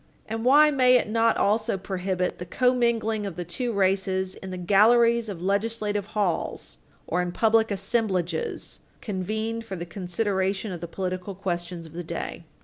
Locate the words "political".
10.87-11.35